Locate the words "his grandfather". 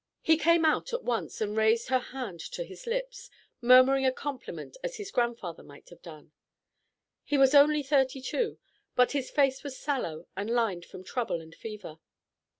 4.97-5.61